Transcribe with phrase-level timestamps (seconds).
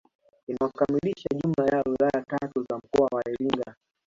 [0.47, 3.75] Inayokamilisha jumla ya wilaya tatu za mkoa wa Iringa